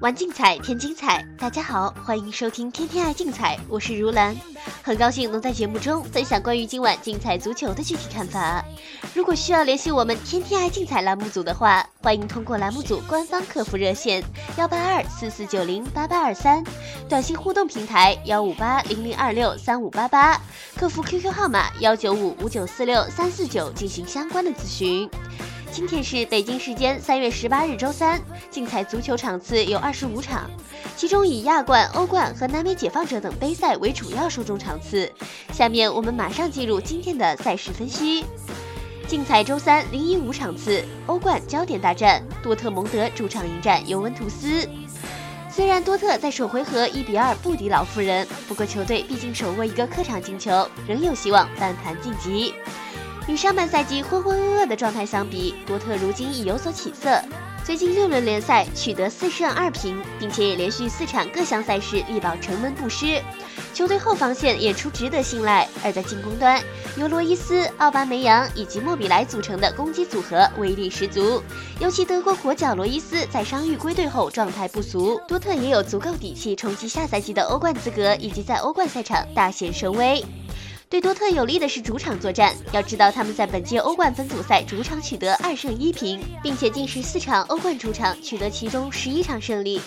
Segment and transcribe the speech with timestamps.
[0.00, 1.24] 玩竞彩，添精彩。
[1.38, 4.36] 大家好，欢迎收听《天天爱竞彩》，我是如兰，
[4.82, 8.62] 很高兴能在节目中分享关于今晚竞彩足球的具体看法。
[9.14, 14.22] 如果需要联系我们《天天爱竞彩》栏目组的话，欢迎通过栏目组官方客服热线
[14.58, 16.62] 幺八二四四九零八八二三，
[17.08, 20.38] 短信互动平台幺五八零零二六三五八八，
[20.76, 25.08] 客服 QQ 号码幺九五五九四六三四九进行相关的咨询。
[25.72, 28.20] 今天是北京时间三月十八日周三，
[28.50, 30.48] 竞彩足球场次有二十五场，
[30.96, 35.10] 其中以亚冠、欧冠和南美解放者等杯赛为主要受众场次。
[35.52, 38.24] 下面我们马上进入今天的赛事分析。
[39.06, 44.68] 竞彩周三零一五场次，欧冠焦点大战，多特蒙德主场迎战尤文图斯。
[45.50, 52.54] 虽然多特在首回合一比二不敌老妇人，不过球队毕竟手握一个客场进球，仍有希望翻盘晋级。
[53.26, 57.20] 与上半赛季浑浑噩噩的状态相比，多特如今已有所起色。
[57.64, 63.20] 最近六轮联赛取得四胜二平，并且也连续四场各项赛事力保城门不失。
[63.74, 66.62] 球队后防线也出值得信赖，而在进攻端，
[66.96, 71.42] 由罗伊斯、奥巴梅扬以及莫比莱组成的攻击组合威力十足。
[71.80, 80.24] 尤其德国国脚罗伊斯在伤愈归队后状态不俗，多特也有足够底气冲击下赛季的欧冠资格，以及在欧冠赛场大显神威。
[80.88, 82.54] 对多特有利的是主场作战。
[82.72, 89.80] 要知道，他们在本届欧冠分组赛主场取得二胜一平，并且近十四场欧冠主场取得其中十一场胜利。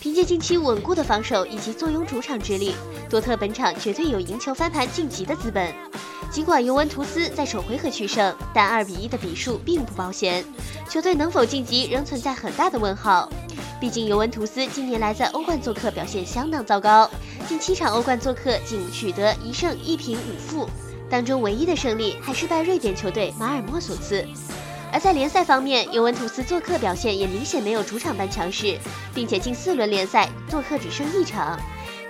[0.00, 2.74] 凭借近期稳固的防守以及坐拥主场之力，
[3.08, 5.72] 多特本场绝对有赢球翻盘晋级的资本。
[6.32, 10.44] 尽管尤文图斯在首回合取胜，但二比一的比数并不保险，
[10.88, 13.28] 球队能否晋级仍存在很大的问号。
[13.80, 17.10] 毕竟尤文图斯近年来在欧冠做客表现相当糟糕，
[17.48, 20.68] 近七场欧冠做客仅取得一胜一平五负，
[21.08, 24.26] 当中唯一的胜利还是拜瑞典球队马尔默所赐。
[24.92, 28.76] 而在联赛方面，尤文图斯做客表现也明显没有主场般强势，
[29.14, 31.58] 并且近四轮联赛做客只胜一场，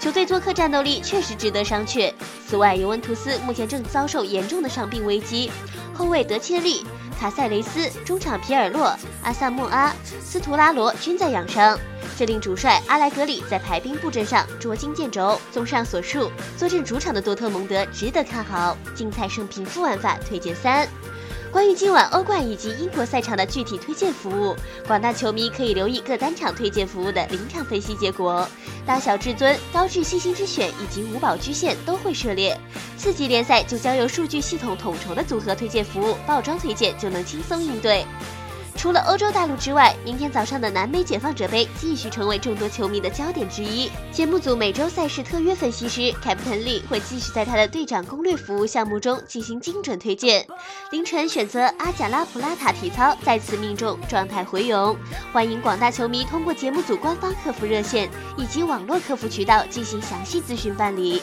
[0.01, 2.11] 球队做客战斗力确实值得商榷。
[2.49, 5.53] 此外，尤文图斯目前正遭受严重的伤病危机，
[5.95, 6.87] 后卫德切利。
[7.21, 9.95] 卡塞雷斯、中场皮尔洛、阿萨莫阿、
[10.25, 11.79] 斯图拉罗均在养伤，
[12.17, 15.39] 这令主帅阿莱格里在排兵布阵上捉襟见肘。
[15.53, 18.75] 综上所述，坐镇主场的多特蒙德值得看好。
[18.95, 20.89] 竞彩胜平负玩法推荐三。
[21.53, 24.55] 关于今晚欧冠以及英国赛场的具体推荐服务，
[24.87, 28.49] 广大球迷可以留意各单场推荐服务的临场分析结果。
[28.87, 32.57] 大小至尊、高智细心之选以及五宝居线都会涉猎。
[32.97, 38.07] 次级联赛就将由数据系统统筹的组合推荐服务，爆装推荐就能轻松应对。
[38.81, 43.91] 除了欧洲大陆之外，明天早上的南美解放者杯继续成为众多球迷的焦点之一。
[44.11, 50.47] 节目组每周赛事特约分析师 Captain Lee 会继续在他的队长攻略服务项目中进行精准推荐。
[50.93, 54.97] 凌晨选择阿贾拉普拉塔体操再次命中，状态回勇。
[55.31, 58.09] 欢迎广大球迷通过节目组官方客服热线
[58.39, 61.23] 以及网络客服渠道进行详细咨询办理。